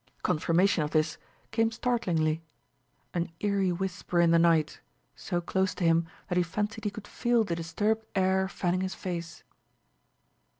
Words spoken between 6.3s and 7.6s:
he fancied he could feel the